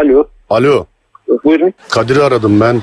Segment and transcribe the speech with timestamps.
[0.00, 0.24] Alo.
[0.50, 0.86] Alo,
[1.44, 1.74] Buyurun.
[1.90, 2.82] Kadir'i aradım ben.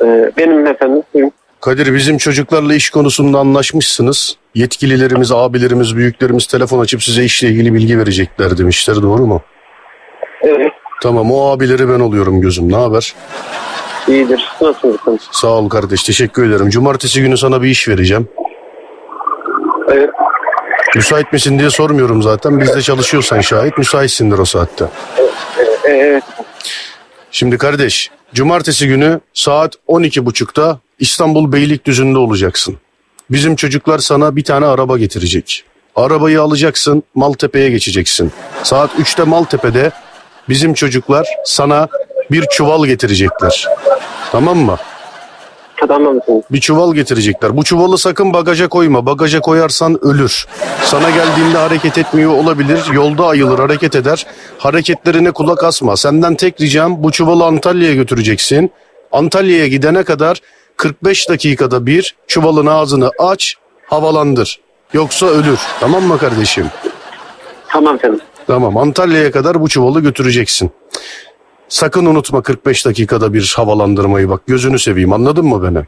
[0.00, 1.02] Ee, benim efendim.
[1.14, 1.32] Buyurun.
[1.60, 4.36] Kadir bizim çocuklarla iş konusunda anlaşmışsınız.
[4.54, 8.96] Yetkililerimiz, abilerimiz, büyüklerimiz telefon açıp size işle ilgili bilgi verecekler demişler.
[9.02, 9.42] Doğru mu?
[10.42, 10.72] Evet.
[11.02, 12.72] Tamam o abileri ben oluyorum gözüm.
[12.72, 13.14] Ne haber?
[14.08, 14.48] iyidir.
[14.60, 15.20] Nasılsınız?
[15.32, 16.68] Sağ ol kardeş teşekkür ederim.
[16.70, 18.28] Cumartesi günü sana bir iş vereceğim.
[19.88, 20.10] Evet.
[20.96, 22.60] Müsait misin diye sormuyorum zaten.
[22.60, 24.84] Bizde çalışıyorsan şahit müsaitsindir o saatte.
[25.84, 26.24] Ee, evet.
[27.36, 32.76] Şimdi kardeş, cumartesi günü saat 12.30'da İstanbul Beylikdüzü'nde olacaksın.
[33.30, 35.64] Bizim çocuklar sana bir tane araba getirecek.
[35.96, 38.32] Arabayı alacaksın, Maltepe'ye geçeceksin.
[38.62, 39.90] Saat 3'te Maltepe'de
[40.48, 41.88] bizim çocuklar sana
[42.30, 43.68] bir çuval getirecekler.
[44.32, 44.76] Tamam mı?
[45.84, 46.20] Efendim.
[46.52, 47.56] Bir çuval getirecekler.
[47.56, 49.06] Bu çuvalı sakın bagaja koyma.
[49.06, 50.46] Bagaja koyarsan ölür.
[50.84, 52.80] Sana geldiğinde hareket etmiyor olabilir.
[52.92, 54.26] Yolda ayılır, hareket eder.
[54.58, 55.96] Hareketlerine kulak asma.
[55.96, 58.70] Senden tek ricam bu çuvalı Antalya'ya götüreceksin.
[59.12, 60.40] Antalya'ya gidene kadar
[60.76, 63.54] 45 dakikada bir çuvalın ağzını aç,
[63.86, 64.60] havalandır.
[64.92, 65.58] Yoksa ölür.
[65.80, 66.66] Tamam mı kardeşim?
[67.68, 68.20] Tamam efendim.
[68.46, 68.76] Tamam.
[68.76, 70.70] Antalya'ya kadar bu çuvalı götüreceksin.
[71.68, 74.46] Sakın unutma 45 dakikada bir havalandırmayı bak.
[74.46, 75.12] Gözünü seveyim.
[75.12, 75.84] Anladın mı beni?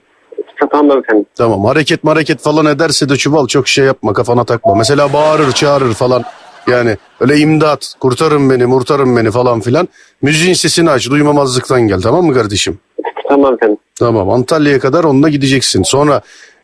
[0.70, 1.26] Tamam efendim.
[1.34, 4.74] Tamam hareket hareket falan ederse de çuval çok şey yapma kafana takma.
[4.74, 6.24] Mesela bağırır çağırır falan.
[6.66, 9.88] Yani öyle imdat kurtarın beni murtarın beni falan filan.
[10.22, 12.78] Müziğin sesini aç duymamazlıktan gel tamam mı kardeşim?
[13.28, 13.76] Tamam efendim.
[13.98, 15.82] Tamam Antalya'ya kadar onunla gideceksin.
[15.82, 16.20] Sonra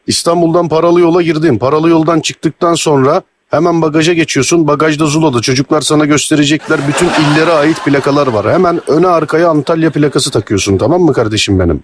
[0.07, 1.59] İstanbul'dan paralı yola girdin.
[1.59, 3.23] Paralı yoldan çıktıktan sonra
[3.53, 4.67] hemen bagaja geçiyorsun.
[4.67, 6.81] Bagajda Zula'da çocuklar sana gösterecekler.
[6.89, 8.53] Bütün illere ait plakalar var.
[8.53, 11.83] Hemen öne arkaya Antalya plakası takıyorsun tamam mı kardeşim benim?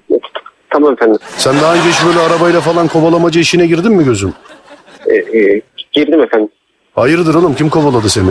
[0.72, 1.19] Tamam efendim.
[1.36, 4.33] Sen daha önce hiç böyle arabayla falan kovalamacı işine girdin mi gözüm?
[5.06, 6.48] Ee, e, girdim efendim.
[6.94, 8.30] Hayırdır oğlum kim kovaladı seni?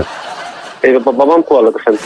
[0.83, 1.99] Ba- babam kovaladı efendim.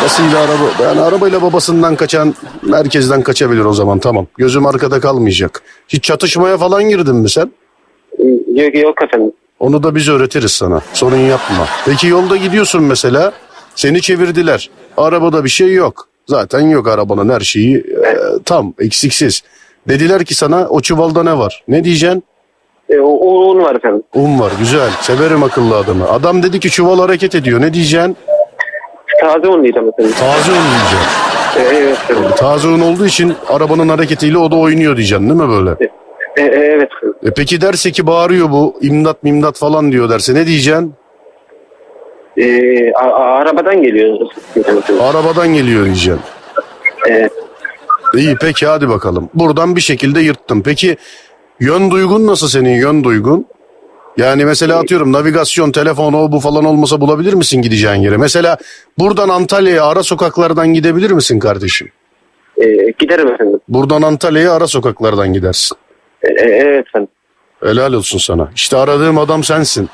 [0.00, 4.26] Babasıyla araba yani arabayla babasından kaçan merkezden kaçabilir o zaman tamam.
[4.38, 5.62] Gözüm arkada kalmayacak.
[5.88, 7.50] Hiç çatışmaya falan girdin mi sen?
[8.18, 8.24] Ee,
[8.62, 9.32] Yok, yok efendim.
[9.60, 10.80] Onu da biz öğretiriz sana.
[10.92, 11.66] Sorun yapma.
[11.84, 13.32] Peki yolda gidiyorsun mesela.
[13.74, 14.70] Seni çevirdiler.
[14.96, 16.08] Arabada bir şey yok.
[16.26, 19.42] Zaten yok arabanın her şeyi e, tam eksiksiz.
[19.88, 21.64] Dediler ki sana o çuvalda ne var?
[21.68, 22.24] Ne diyeceksin?
[22.90, 24.02] Ee, o, var efendim.
[24.14, 24.90] Un var güzel.
[25.00, 26.08] Severim akıllı adamı.
[26.08, 27.60] Adam dedi ki çuval hareket ediyor.
[27.60, 28.16] Ne diyeceksin?
[29.20, 30.12] Taze un diyeceğim efendim.
[30.18, 31.08] Taze un diyeceksin.
[31.56, 32.30] Ee, evet efendim.
[32.36, 35.70] Taze un olduğu için arabanın hareketiyle o da oynuyor diyeceksin değil mi böyle?
[35.70, 35.88] Ee,
[36.36, 37.18] e, evet efendim.
[37.24, 40.94] E peki derse ki bağırıyor bu imdat mimdat falan diyor derse ne diyeceksin?
[42.38, 44.18] Ee, a- a- arabadan geliyor.
[45.00, 46.20] Arabadan geliyor diyeceksin.
[47.10, 47.28] Ee,
[48.16, 49.28] İyi peki hadi bakalım.
[49.34, 50.62] Buradan bir şekilde yırttım.
[50.62, 50.96] Peki
[51.60, 53.46] yön duygun nasıl senin yön duygun?
[54.16, 58.16] Yani mesela atıyorum navigasyon, telefon o bu falan olmasa bulabilir misin gideceğin yere?
[58.16, 58.56] Mesela
[58.98, 61.88] buradan Antalya'ya ara sokaklardan gidebilir misin kardeşim?
[62.60, 62.64] e,
[62.98, 63.60] giderim efendim.
[63.68, 65.76] Buradan Antalya'ya ara sokaklardan gidersin.
[66.26, 67.08] Ee, e, evet efendim.
[67.64, 68.48] Helal olsun sana.
[68.54, 69.88] İşte aradığım adam sensin.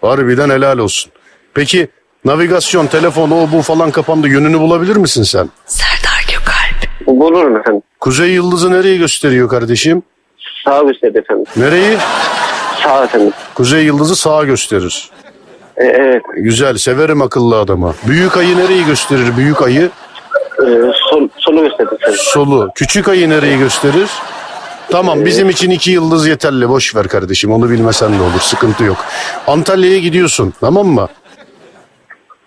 [0.00, 1.12] Harbiden helal olsun.
[1.54, 1.88] Peki
[2.24, 4.28] navigasyon, telefon o bu falan kapandı.
[4.28, 5.50] Yönünü bulabilir misin sen?
[5.66, 7.06] Serdar Gökalp.
[7.20, 7.82] Bulurum efendim.
[8.00, 10.02] Kuzey yıldızı nereyi gösteriyor kardeşim?
[10.64, 11.44] Sağ gösterdi efendim.
[11.56, 11.96] Nereyi?
[12.82, 13.32] Sağ efendim.
[13.54, 15.10] Kuzey yıldızı sağa gösterir.
[15.76, 16.22] Ee, evet.
[16.36, 17.94] Güzel, severim akıllı adamı.
[18.06, 19.36] Büyük ayı nereyi gösterir?
[19.36, 19.90] Büyük ayı
[20.62, 20.66] Ee,
[21.10, 22.18] sol, solu gösterdi efendim.
[22.22, 22.70] solu.
[22.74, 24.08] Küçük ayı nereyi gösterir?
[24.90, 26.68] Tamam bizim için iki yıldız yeterli.
[26.68, 28.40] Boş ver kardeşim onu bilmesen de olur.
[28.40, 28.96] Sıkıntı yok.
[29.46, 31.08] Antalya'ya gidiyorsun tamam mı?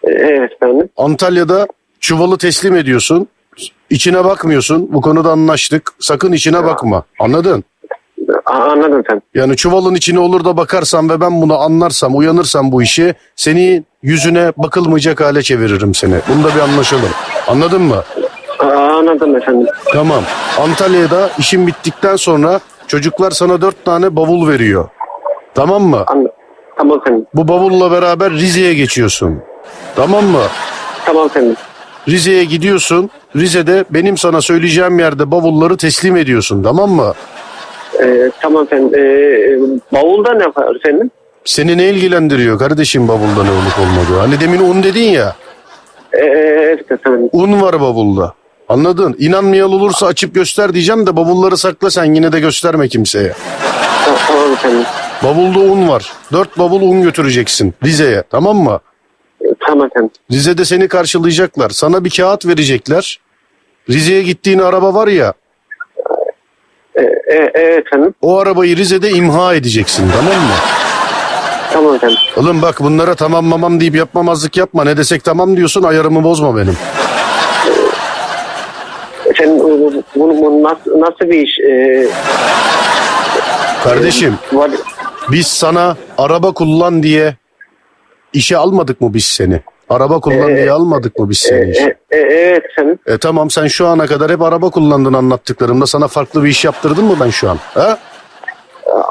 [0.04, 0.90] Ee, evet efendim.
[0.98, 1.68] Antalya'da
[2.00, 3.28] çuvalı teslim ediyorsun.
[3.90, 4.94] İçine bakmıyorsun.
[4.94, 5.92] Bu konuda anlaştık.
[6.00, 7.04] Sakın içine bakma.
[7.20, 7.64] Anladın?
[8.46, 9.22] A- anladım efendim.
[9.36, 14.52] Yani çuvalın içine olur da bakarsam ve ben bunu anlarsam, uyanırsam bu işi seni yüzüne
[14.58, 16.16] bakılmayacak hale çeviririm seni.
[16.30, 17.10] Bunda bir anlaşalım.
[17.48, 18.04] Anladın mı?
[18.98, 19.68] Anladım efendim.
[19.94, 20.24] Tamam.
[20.60, 24.90] Antalya'da işin bittikten sonra çocuklar sana dört tane bavul veriyor.
[25.56, 26.04] Tamam mı?
[26.08, 26.32] Anladım.
[26.78, 27.26] Tamam efendim.
[27.34, 29.42] Bu bavulla beraber Rize'ye geçiyorsun.
[29.96, 30.42] Tamam mı?
[31.06, 31.56] Tamam efendim.
[32.08, 33.10] Rize'ye gidiyorsun.
[33.36, 36.64] Rize'de benim sana söyleyeceğim yerde bavulları teslim ediyorsun.
[36.64, 37.14] Tamam mı?
[38.04, 39.00] Ee, tamam efendim.
[39.00, 39.60] Ee,
[39.94, 41.12] bavulda ne var efendim?
[41.46, 44.20] Seni ne ilgilendiriyor kardeşim bavulda ne olup olmadığı?
[44.20, 45.36] Hani demin un dedin ya.
[46.14, 47.30] Ee, evet efendim.
[47.32, 48.34] Un var bavulda.
[48.70, 49.16] Anladın?
[49.20, 53.34] İnanmayan olursa açıp göster diyeceğim de bavulları sakla sen yine de gösterme kimseye.
[54.06, 54.84] Ta- tamam efendim.
[55.24, 56.12] Bavulda un var.
[56.32, 58.80] Dört bavul un götüreceksin Rize'ye tamam mı?
[59.42, 60.10] Ee, tamam efendim.
[60.32, 61.70] Rize'de seni karşılayacaklar.
[61.70, 63.20] Sana bir kağıt verecekler.
[63.90, 65.34] Rize'ye gittiğin araba var ya
[66.96, 68.14] Ee, e- evet efendim.
[68.22, 70.54] o arabayı Rize'de imha edeceksin tamam mı?
[71.74, 72.18] Tamam efendim.
[72.38, 74.84] Oğlum bak bunlara tamam mamam deyip yapmamazlık yapma.
[74.84, 76.78] Ne desek tamam diyorsun ayarımı bozma benim.
[79.40, 81.60] Efendim bu, bu, bu nasıl, nasıl bir iş?
[81.60, 82.08] Ee,
[83.84, 84.72] Kardeşim var,
[85.32, 87.36] biz sana araba kullan diye
[88.34, 89.62] işe almadık mı biz seni?
[89.90, 91.98] Araba kullan diye almadık mı biz seni işe?
[92.12, 93.00] e, e, evet efendim.
[93.08, 95.86] E tamam sen şu ana kadar hep araba kullandın anlattıklarımda.
[95.86, 97.58] Sana farklı bir iş yaptırdım mı ben şu an?
[97.74, 97.98] Ha?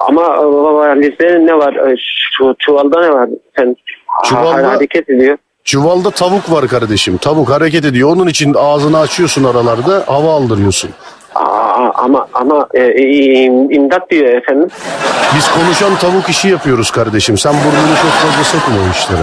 [0.08, 1.74] Ama e, baba listede ne var?
[1.92, 1.96] E,
[2.38, 3.28] Şu çuvalda ne var?
[3.58, 3.76] Sen
[4.24, 5.38] Çuvalda- hareket ediyor.
[5.70, 7.16] Çuvalda tavuk var kardeşim.
[7.18, 8.10] Tavuk hareket ediyor.
[8.16, 10.90] Onun için ağzını açıyorsun aralarda hava aldırıyorsun.
[11.34, 14.68] Aa, ama ama e, im- imdat diyor efendim.
[15.36, 17.38] Biz konuşan tavuk işi yapıyoruz kardeşim.
[17.38, 19.22] Sen burnunu çok fazla sokma o işlere.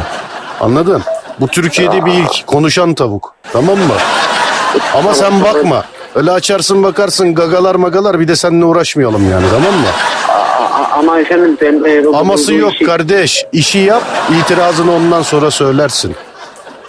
[0.61, 1.01] Anladın?
[1.39, 2.47] Bu Türkiye'de bir ilk.
[2.47, 3.33] Konuşan tavuk.
[3.53, 3.93] Tamam mı?
[4.97, 5.83] Ama sen bakma.
[6.15, 9.87] Öyle açarsın bakarsın gagalar magalar bir de seninle uğraşmayalım yani tamam mı?
[10.29, 11.83] Aa, ama efendim ben...
[11.89, 13.45] e, bu- Aması bu yok işi- kardeş.
[13.51, 14.03] İşi yap
[14.41, 16.15] itirazını ondan sonra söylersin.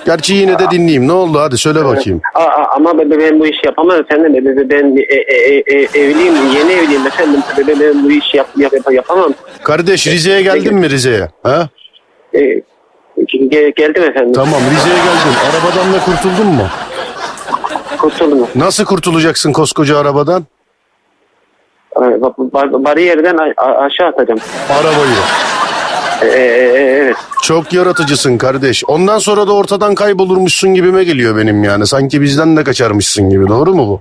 [0.07, 1.09] Gerçi yine de dinleyeyim.
[1.09, 2.21] Ne oldu hadi söyle bakayım.
[2.35, 4.33] Aa, ama ben, ben bu işi yapamam efendim.
[4.47, 7.41] Ben, ben e, e, e, evliyim, yeni evliyim efendim.
[7.59, 9.33] Ben, ben bu işi yap, yap, yapamam.
[9.63, 11.29] Kardeş Rize'ye geldin mi Rize'ye?
[11.43, 11.69] Ha?
[12.35, 12.39] E,
[13.19, 14.33] ge- geldim efendim.
[14.33, 15.35] Tamam Rize'ye geldin.
[15.51, 16.67] Arabadan da kurtuldun mu?
[17.99, 18.49] Kurtuldum.
[18.55, 20.45] Nasıl kurtulacaksın koskoca arabadan?
[21.97, 24.41] Ee, ba- ba- Bariyerden a- a- aşağı atacağım.
[24.71, 25.15] Arabayı.
[26.25, 27.17] Ee, evet.
[27.43, 28.85] Çok yaratıcısın kardeş.
[28.89, 31.87] Ondan sonra da ortadan kaybolurmuşsun gibime geliyor benim yani.
[31.87, 33.49] Sanki bizden de kaçarmışsın gibi.
[33.49, 34.01] Doğru mu bu?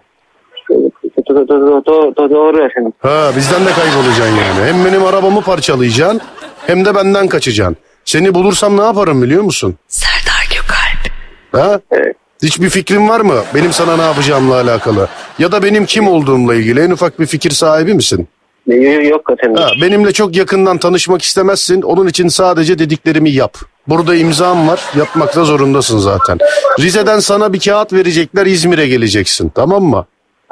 [1.29, 2.93] Do- do- do- do- do- Doğru efendim.
[2.99, 4.67] Ha bizden de kaybolacaksın yani.
[4.73, 6.21] Hem benim arabamı parçalayacaksın
[6.67, 7.77] hem de benden kaçacaksın.
[8.05, 9.75] Seni bulursam ne yaparım biliyor musun?
[9.87, 11.13] Serdar Gökalp.
[11.51, 11.79] Ha?
[11.91, 12.15] Evet.
[12.43, 15.07] Hiçbir fikrin var mı benim sana ne yapacağımla alakalı?
[15.39, 18.27] Ya da benim kim olduğumla ilgili en ufak bir fikir sahibi misin?
[18.67, 19.61] Yok efendim.
[19.63, 21.81] Ha, benimle çok yakından tanışmak istemezsin.
[21.81, 23.57] Onun için sadece dediklerimi yap.
[23.87, 24.81] Burada imzam var.
[24.97, 26.37] Yapmakta zorundasın zaten.
[26.79, 28.45] Rize'den sana bir kağıt verecekler.
[28.45, 29.51] İzmir'e geleceksin.
[29.55, 30.05] Tamam mı?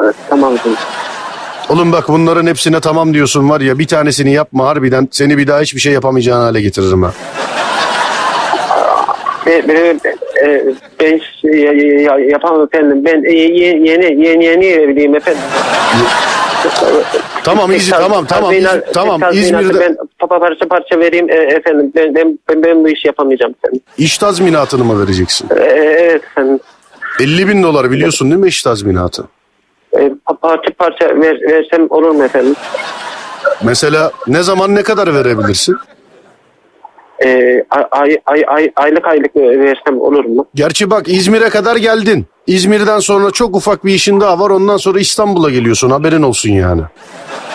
[0.04, 0.54] Evet, tamam.
[1.69, 5.62] Oğlum bak bunların hepsine tamam diyorsun var ya bir tanesini yapma harbiden seni bir daha
[5.62, 7.12] hiçbir şey yapamayacağın hale getiririm ha.
[9.46, 10.00] Ben, ben,
[10.46, 10.63] e,
[11.00, 11.22] ben
[11.58, 13.06] ya- ya- yapamam efendim.
[13.06, 15.42] Ben e, ye- yeni yeni yeni evliyim efendim.
[17.44, 21.92] Tamam İzmir tamam tamam İz- Tazminat- tamam İzmir'de Ben papa parça parça vereyim e, efendim.
[21.96, 23.81] Ben, ben, ben, ben bu işi yapamayacağım efendim.
[23.98, 25.48] iş tazminatını mı vereceksin?
[25.56, 26.60] E, evet efendim.
[27.19, 29.24] 50 bin dolar biliyorsun değil mi iş tazminatı?
[29.94, 32.56] E, pa- parça parça ver, versem olur mu efendim?
[33.63, 35.75] Mesela ne zaman ne kadar verebilirsin?
[37.26, 40.46] E, ay, ay, ay, ay, aylık aylık versem olur mu?
[40.56, 42.26] Gerçi bak İzmir'e kadar geldin.
[42.48, 44.50] İzmir'den sonra çok ufak bir işin daha var.
[44.50, 45.90] Ondan sonra İstanbul'a geliyorsun.
[45.90, 46.82] Haberin olsun yani.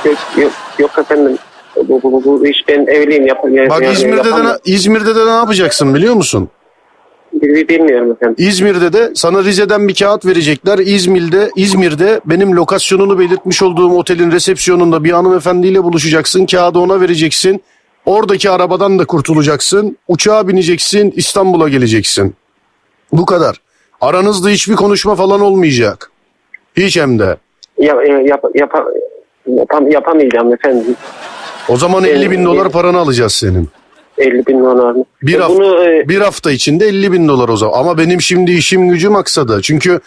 [0.05, 1.39] Yok yok, yok efendim.
[1.89, 5.27] Bu, bu, bu, bu iş ben evliyim yap, Bak yani İzmir'de de, ne- İzmir'de de
[5.27, 6.49] ne yapacaksın biliyor musun?
[7.33, 8.35] Bil- Bilmiyorum efendim.
[8.39, 10.79] İzmir'de de sana Rize'den bir kağıt verecekler.
[10.79, 16.47] İzmir'de İzmir'de benim lokasyonunu belirtmiş olduğum otelin resepsiyonunda bir hanımefendiyle buluşacaksın.
[16.47, 17.63] Kağıdı ona vereceksin.
[18.07, 19.99] Oradaki arabadan da kurtulacaksın.
[20.09, 21.13] Uçağa bineceksin.
[21.17, 22.35] İstanbul'a geleceksin.
[23.13, 23.61] Bu kadar.
[24.01, 26.11] Aranızda hiçbir konuşma falan olmayacak.
[26.77, 27.37] Hiç hem de.
[27.79, 28.73] Yap, yap, yap,
[29.47, 30.97] yapam, yapamayacağım efendim.
[31.69, 33.69] O zaman 50 bin dolar paranı alacağız senin.
[34.19, 35.05] 50 bin dolar mı?
[35.23, 37.79] Bir, E, hafta, Bunu e, bir hafta içinde 50 bin dolar o zaman.
[37.79, 39.63] Ama benim şimdi işim gücüm aksadı.
[39.63, 40.01] Çünkü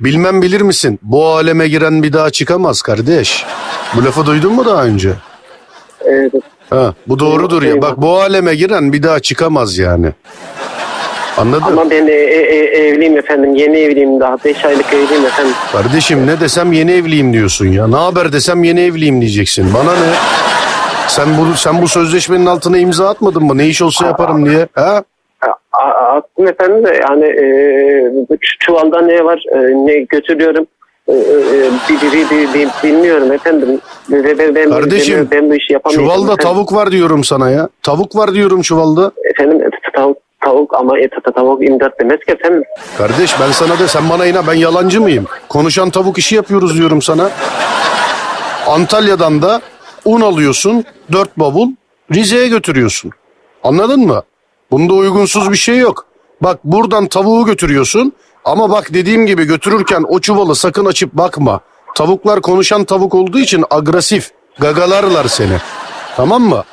[0.00, 3.44] bilmem bilir misin bu aleme giren bir daha çıkamaz kardeş.
[3.96, 5.12] Bu lafı duydun mu daha önce?
[6.06, 6.30] e,
[6.70, 7.82] Ha, bu doğrudur ya.
[7.82, 10.06] Bak bu aleme giren bir daha çıkamaz yani.
[11.38, 11.62] Anladın?
[11.62, 13.54] ama ben e, e, e, evliyim efendim.
[13.54, 14.36] Yeni evliyim daha.
[14.44, 15.52] 5 aylık evliyim efendim.
[15.72, 17.86] Kardeşim ne desem yeni evliyim diyorsun ya.
[17.86, 19.74] Ne haber desem yeni evliyim diyeceksin.
[19.74, 20.12] Bana ne?
[21.08, 23.58] Sen bu sen bu sözleşmenin altına imza atmadın mı?
[23.58, 24.68] Ne iş olsa yaparım diye.
[24.74, 25.02] Ha?
[25.72, 30.66] A- a- Attım efendim de yani e, çuvalda ne var e, ne götürüyorum
[31.08, 33.80] e, e, bi- bi- bi- bi- bilmiyorum efendim.
[34.08, 36.06] Ben, ben, Kardeşim, ben, ben bu işi yapamayacağım.
[36.08, 36.44] Çuvalda efendim.
[36.44, 37.68] tavuk var diyorum sana ya.
[37.82, 39.12] Tavuk var diyorum çuvalda.
[39.34, 42.62] Efendim e, tavuk, tavuk ama et tavuk imdat demez ki efendim.
[42.98, 45.24] Kardeş ben sana de sen bana ina ben yalancı mıyım?
[45.48, 47.30] Konuşan tavuk işi yapıyoruz diyorum sana.
[48.66, 49.60] Antalya'dan da
[50.04, 51.68] un alıyorsun dört bavul
[52.14, 53.10] Rize'ye götürüyorsun.
[53.64, 54.22] Anladın mı?
[54.70, 56.06] Bunda uygunsuz bir şey yok.
[56.40, 58.12] Bak buradan tavuğu götürüyorsun
[58.48, 61.60] ama bak dediğim gibi götürürken o çuvalı sakın açıp bakma.
[61.94, 64.30] Tavuklar konuşan tavuk olduğu için agresif.
[64.58, 65.58] Gagalarlar seni.
[66.16, 66.64] Tamam mı?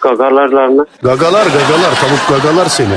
[0.00, 0.86] Gagarlarlar mı?
[1.02, 2.94] Gagalar gagalar tavuk gagalar seni.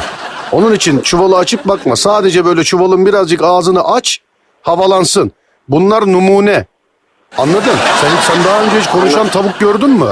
[0.51, 1.95] Onun için çuvalı açıp bakma.
[1.95, 4.19] Sadece böyle çuvalın birazcık ağzını aç
[4.61, 5.31] havalansın.
[5.69, 6.65] Bunlar numune.
[7.37, 7.75] Anladın?
[8.01, 10.11] Sen, sen daha önce hiç konuşan tavuk gördün mü?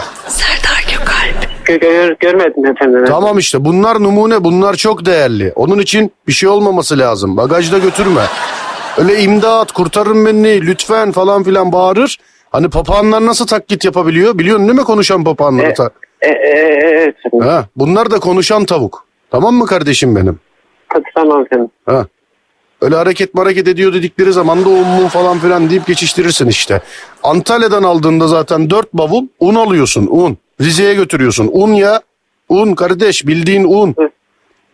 [1.66, 3.06] Gör- görmedim efendim.
[3.08, 5.54] Tamam işte bunlar numune bunlar çok değerli.
[5.56, 7.38] Onun için bir şey olmaması lazım.
[7.38, 8.22] Bagajda götürme.
[8.98, 12.18] Öyle imdat kurtarın beni lütfen falan filan bağırır.
[12.52, 14.38] Hani papağanlar nasıl taklit yapabiliyor?
[14.38, 15.68] Biliyorsun değil mi konuşan papağanları?
[15.70, 15.90] E, ta-
[16.22, 16.32] E, e,
[16.84, 19.06] evet ha, bunlar da konuşan tavuk.
[19.32, 20.40] Tamam mı kardeşim benim?
[21.16, 21.70] Tamam efendim.
[21.86, 22.06] Ha.
[22.82, 26.82] Öyle hareket hareket ediyor dedikleri zaman da un mun falan filan deyip geçiştirirsin işte.
[27.24, 30.38] Antalya'dan aldığında zaten dört bavul un alıyorsun un.
[30.62, 31.50] Rize'ye götürüyorsun.
[31.54, 32.02] Un ya.
[32.50, 33.96] Un kardeş bildiğin un.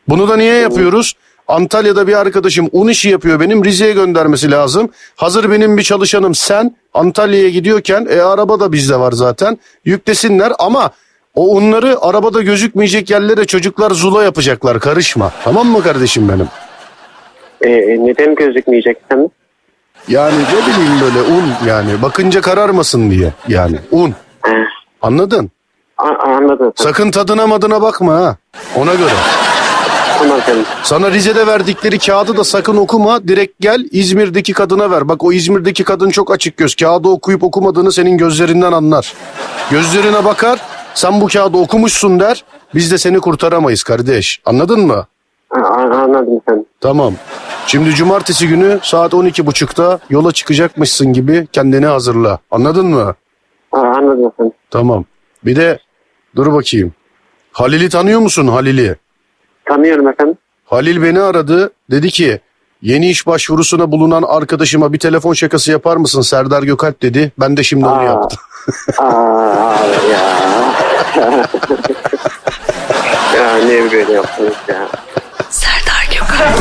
[0.07, 1.13] Bunu da niye yapıyoruz?
[1.47, 4.89] Antalya'da bir arkadaşım un işi yapıyor benim Rize'ye göndermesi lazım.
[5.15, 10.91] Hazır benim bir çalışanım sen Antalya'ya gidiyorken e araba da bizde var zaten yüklesinler ama
[11.35, 15.31] o unları arabada gözükmeyecek yerlere çocuklar zula yapacaklar karışma.
[15.43, 16.47] Tamam mı kardeşim benim?
[17.61, 19.29] E, e, neden gözükmeyecek efendim?
[20.07, 24.13] Yani ne bileyim böyle un yani bakınca kararmasın diye yani un.
[25.01, 25.51] Anladın?
[25.99, 26.73] A- anladım.
[26.75, 28.35] Sakın tadına madına bakma ha.
[28.75, 29.11] Ona göre.
[30.19, 30.65] Tamam efendim.
[30.83, 33.27] Sana Rize'de verdikleri kağıdı da sakın okuma.
[33.27, 35.09] Direkt gel İzmir'deki kadına ver.
[35.09, 36.75] Bak o İzmir'deki kadın çok açık göz.
[36.75, 39.13] Kağıdı okuyup okumadığını senin gözlerinden anlar.
[39.71, 40.59] Gözlerine bakar.
[40.93, 42.43] Sen bu kağıdı okumuşsun der.
[42.75, 44.41] Biz de seni kurtaramayız kardeş.
[44.45, 45.05] Anladın mı?
[45.51, 46.65] A- anladım efendim.
[46.81, 47.13] Tamam.
[47.67, 52.39] Şimdi cumartesi günü saat 12.30'da yola çıkacakmışsın gibi kendini hazırla.
[52.51, 53.15] Anladın mı?
[53.71, 54.53] A- anladım efendim.
[54.71, 55.05] Tamam.
[55.45, 55.79] Bir de
[56.35, 56.93] dur bakayım.
[57.51, 58.95] Halil'i tanıyor musun Halil'i?
[59.65, 60.37] Tanıyorum efendim.
[60.65, 61.71] Halil beni aradı.
[61.91, 62.39] Dedi ki
[62.81, 67.31] yeni iş başvurusuna bulunan arkadaşıma bir telefon şakası yapar mısın Serdar Gökalp dedi.
[67.39, 68.03] Ben de şimdi onu Aa.
[68.03, 68.39] yaptım.
[68.97, 69.75] Aa,
[70.11, 70.19] ya.
[73.37, 74.87] ya niye böyle yaptınız ya?
[75.49, 76.59] Serdar Gökalp